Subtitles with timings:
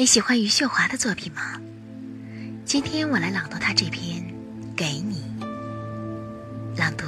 [0.00, 1.60] 你喜欢余秀华的作品吗？
[2.64, 4.22] 今天我来朗读她这篇
[4.74, 5.22] 《给你》。
[6.74, 7.04] 朗读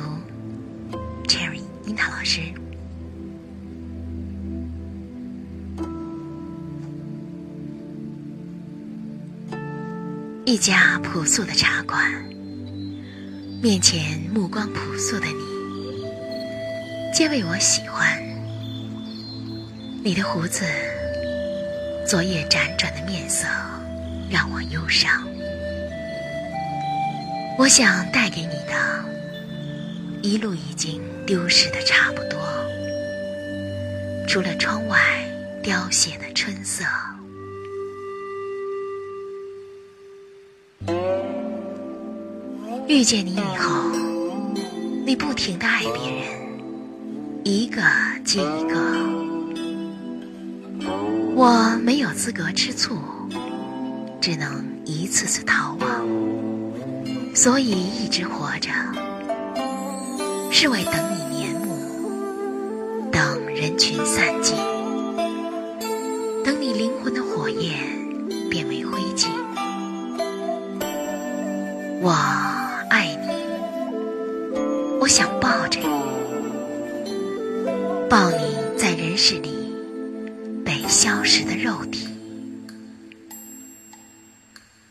[1.26, 2.42] ，Cherry 樱桃老师。
[10.44, 12.12] 一家朴素的茶馆，
[13.62, 16.04] 面前目光朴素的你，
[17.14, 18.22] 皆为我喜欢。
[20.04, 20.66] 你的胡子，
[22.06, 23.46] 昨夜辗转的面色，
[24.30, 25.26] 让我忧伤。
[27.56, 29.04] 我想带给你的，
[30.20, 32.38] 一路已经丢失的差不多，
[34.28, 34.98] 除了窗外
[35.62, 36.84] 凋谢的春色。
[42.88, 43.90] 遇见你以后，
[45.06, 47.80] 你不停的爱别人，一个
[48.24, 49.21] 接一个。
[51.44, 52.96] 我没有资格吃醋，
[54.20, 55.88] 只能一次次逃亡，
[57.34, 58.70] 所以一直活着，
[60.52, 64.56] 是为等你年暮，等人群散尽，
[66.44, 67.76] 等你灵魂的火焰
[68.48, 69.26] 变为灰烬。
[72.00, 72.12] 我。
[72.88, 73.32] 爱你，
[75.00, 75.88] 我想抱着你，
[81.02, 82.06] 消失的肉体。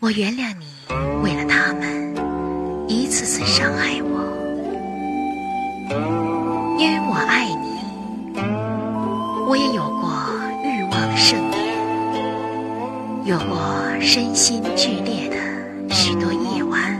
[0.01, 0.65] 我原谅你，
[1.23, 2.13] 为了他们
[2.85, 4.19] 一次次伤害我，
[6.77, 7.79] 因为我爱你。
[9.47, 10.11] 我也有过
[10.65, 11.57] 欲望的盛宴，
[13.23, 13.57] 有过
[14.01, 16.93] 身心剧烈的许多夜晚。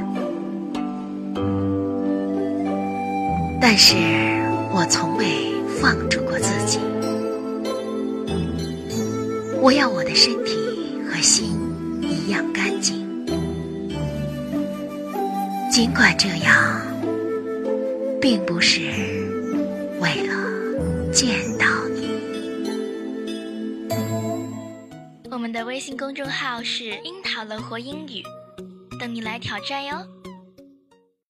[3.59, 3.97] 但是
[4.71, 5.51] 我从未
[5.81, 6.79] 放逐过自己。
[9.61, 10.57] 我要我的身体
[11.05, 11.55] 和心
[12.01, 13.07] 一样干净。
[15.71, 16.81] 尽管这样，
[18.19, 18.81] 并不是
[19.99, 22.09] 为了见到你。
[25.29, 28.23] 我们的微信公众号是“樱桃乐活英语”，
[28.99, 29.95] 等你来挑战哟。